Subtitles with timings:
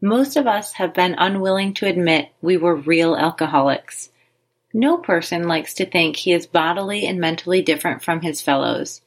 [0.00, 4.10] most of us have been unwilling to admit we were real alcoholics.
[4.72, 9.00] No person likes to think he is bodily and mentally different from his fellows.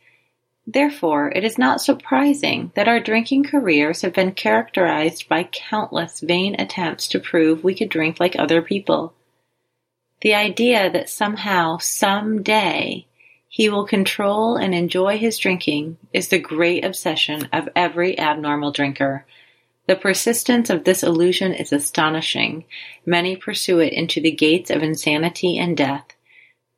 [0.68, 6.56] Therefore, it is not surprising that our drinking careers have been characterized by countless vain
[6.60, 9.14] attempts to prove we could drink like other people.
[10.22, 13.08] The idea that somehow, some day,
[13.48, 19.26] he will control and enjoy his drinking is the great obsession of every abnormal drinker.
[19.92, 22.64] The persistence of this illusion is astonishing.
[23.06, 26.06] Many pursue it into the gates of insanity and death.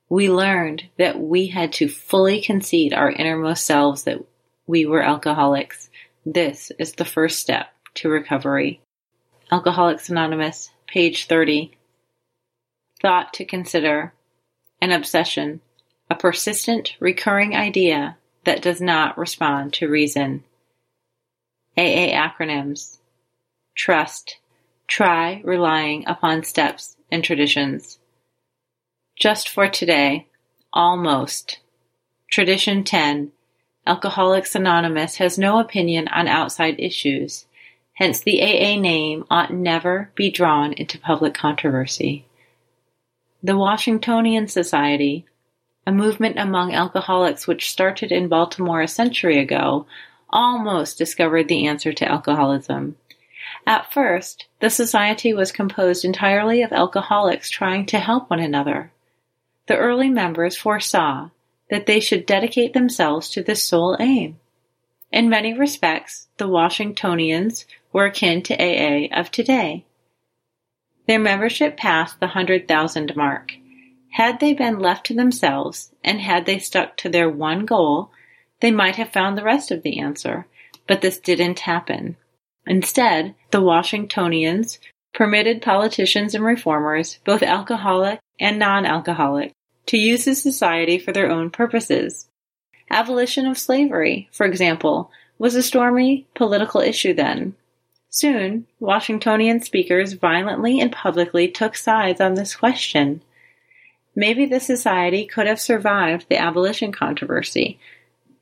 [0.09, 4.25] We learned that we had to fully concede our innermost selves that
[4.65, 5.91] we were alcoholics.
[6.25, 8.81] This is the first step to recovery.
[9.51, 11.71] Alcoholics Anonymous, page 30.
[12.99, 14.11] Thought to consider.
[14.81, 15.61] An obsession.
[16.09, 20.43] A persistent, recurring idea that does not respond to reason.
[21.77, 22.97] AA acronyms
[23.75, 24.37] trust,
[24.87, 27.99] try relying upon steps and traditions.
[29.15, 30.27] Just for today,
[30.71, 31.59] almost.
[32.29, 33.31] Tradition 10.
[33.85, 37.45] Alcoholics Anonymous has no opinion on outside issues,
[37.93, 42.25] hence the AA name ought never be drawn into public controversy.
[43.43, 45.25] The Washingtonian Society,
[45.85, 49.85] a movement among alcoholics which started in Baltimore a century ago,
[50.29, 52.95] almost discovered the answer to alcoholism.
[53.65, 58.91] At first, the society was composed entirely of alcoholics trying to help one another.
[59.67, 61.29] The early members foresaw
[61.69, 64.37] that they should dedicate themselves to this sole aim.
[65.11, 69.85] In many respects, the Washingtonians were akin to AA of today.
[71.07, 73.53] Their membership passed the 100,000 mark.
[74.11, 78.11] Had they been left to themselves, and had they stuck to their one goal,
[78.59, 80.47] they might have found the rest of the answer,
[80.87, 82.17] but this didn't happen.
[82.65, 84.79] Instead, the Washingtonians
[85.13, 89.51] permitted politicians and reformers, both alcoholic and non-alcoholic,
[89.85, 92.27] to use the society for their own purposes.
[92.89, 97.55] Abolition of slavery, for example, was a stormy political issue then.
[98.09, 103.21] Soon, Washingtonian speakers violently and publicly took sides on this question.
[104.15, 107.79] Maybe the society could have survived the abolition controversy,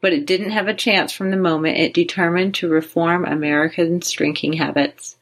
[0.02, 4.54] but it didn't have a chance from the moment it determined to reform Americans' drinking
[4.54, 5.16] habits.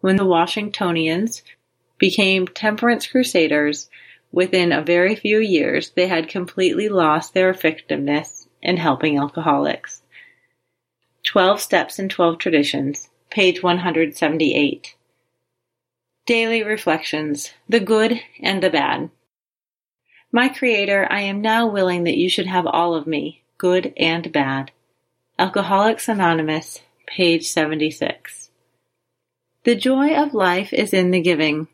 [0.00, 1.42] When the Washingtonians
[1.98, 3.90] became temperance crusaders,
[4.32, 10.02] within a very few years they had completely lost their effectiveness in helping alcoholics.
[11.24, 14.94] 12 Steps and 12 Traditions, page 178.
[16.26, 19.10] Daily Reflections The Good and the Bad.
[20.32, 24.32] My Creator, I am now willing that you should have all of me, Good and
[24.32, 24.70] Bad.
[25.38, 28.48] Alcoholics Anonymous, page 76.
[29.64, 31.68] The joy of life is in the giving.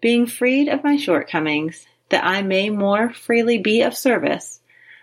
[0.00, 4.60] Being freed of my shortcomings, that I may more freely be of service,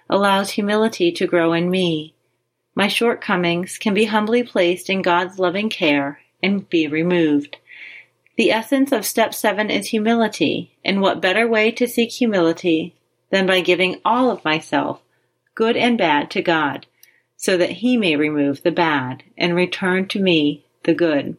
[0.10, 2.16] allows humility to grow in me.
[2.74, 7.58] My shortcomings can be humbly placed in God's loving care and be removed.
[8.38, 12.96] The essence of step seven is humility, and what better way to seek humility
[13.30, 15.02] than by giving all of myself
[15.58, 16.86] good and bad, to God,
[17.36, 21.36] so that he may remove the bad and return to me the good.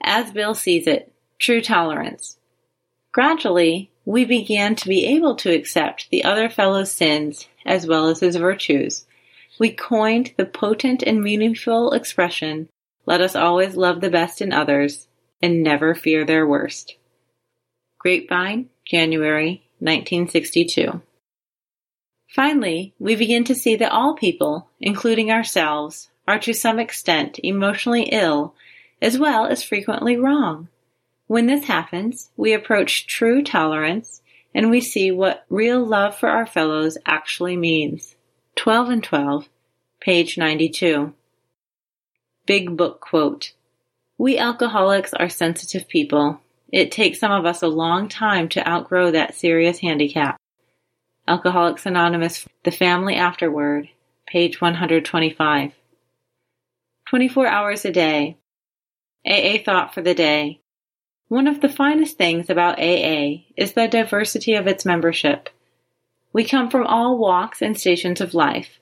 [0.00, 2.38] As Bill sees it, true tolerance.
[3.10, 8.20] Gradually, we began to be able to accept the other fellow's sins as well as
[8.20, 9.04] his virtues.
[9.58, 12.68] We coined the potent and meaningful expression,
[13.04, 15.08] let us always love the best in others
[15.42, 16.94] and never fear their worst.
[17.98, 21.02] Grapevine, January 1962.
[22.28, 28.04] Finally, we begin to see that all people, including ourselves, are to some extent emotionally
[28.12, 28.54] ill
[29.00, 30.68] as well as frequently wrong.
[31.26, 34.22] When this happens, we approach true tolerance
[34.54, 38.16] and we see what real love for our fellows actually means.
[38.56, 39.48] 12 and 12,
[40.00, 41.12] page 92.
[42.46, 43.52] Big Book Quote
[44.16, 46.40] We alcoholics are sensitive people.
[46.72, 50.40] It takes some of us a long time to outgrow that serious handicap.
[51.28, 53.88] Alcoholics Anonymous, The Family Afterward,
[54.28, 55.72] page 125.
[57.08, 58.36] 24 hours a day.
[59.26, 60.60] AA Thought for the Day.
[61.26, 65.48] One of the finest things about AA is the diversity of its membership.
[66.32, 68.78] We come from all walks and stations of life.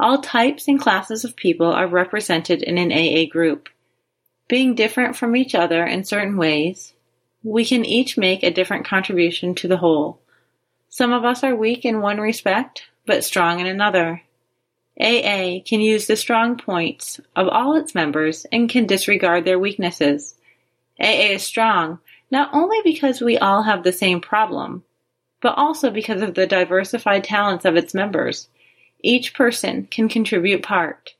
[0.00, 3.68] All types and classes of people are represented in an AA group.
[4.48, 6.92] Being different from each other in certain ways,
[7.44, 10.20] we can each make a different contribution to the whole.
[10.94, 14.22] Some of us are weak in one respect, but strong in another.
[14.96, 20.36] AA can use the strong points of all its members and can disregard their weaknesses.
[21.00, 21.98] AA is strong
[22.30, 24.84] not only because we all have the same problem,
[25.42, 28.46] but also because of the diversified talents of its members.
[29.02, 31.16] Each person can contribute part.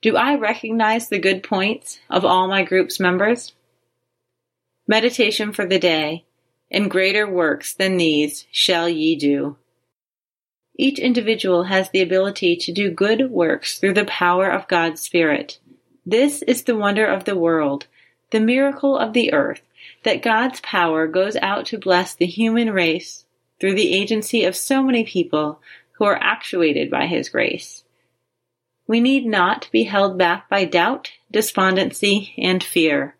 [0.00, 3.52] Do I recognize the good points of all my group's members?
[4.88, 6.24] Meditation for the day.
[6.74, 9.56] And greater works than these shall ye do.
[10.76, 15.60] Each individual has the ability to do good works through the power of God's Spirit.
[16.04, 17.86] This is the wonder of the world,
[18.32, 19.62] the miracle of the earth,
[20.02, 23.24] that God's power goes out to bless the human race
[23.60, 25.60] through the agency of so many people
[25.92, 27.84] who are actuated by His grace.
[28.88, 33.14] We need not be held back by doubt, despondency, and fear.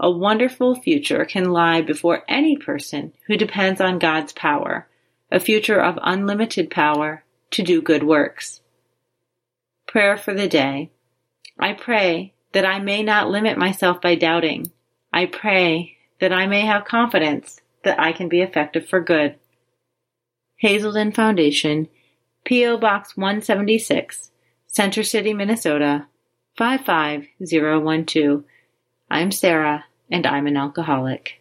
[0.00, 4.88] A wonderful future can lie before any person who depends on God's power,
[5.30, 8.60] a future of unlimited power to do good works.
[9.88, 10.90] Prayer for the day.
[11.58, 14.70] I pray that I may not limit myself by doubting.
[15.12, 19.36] I pray that I may have confidence that I can be effective for good.
[20.56, 21.88] Hazelden Foundation,
[22.44, 22.78] P.O.
[22.78, 24.30] Box 176,
[24.66, 26.06] Center City, Minnesota
[26.56, 28.44] 55012.
[29.10, 31.40] I'm Sarah, and I'm an alcoholic.